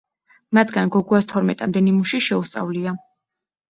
მათგან 0.57 0.93
გოგუას 0.95 1.31
თორმეტამდე 1.35 1.87
ნიმუში 1.91 2.25
შეუსწავლია. 2.33 3.01